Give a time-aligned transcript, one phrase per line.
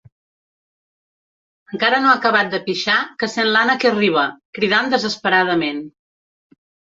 [1.75, 4.25] Encara no ha acabat de pixar que sent l'Anna que arriba,
[4.61, 5.85] cridant desesperadament.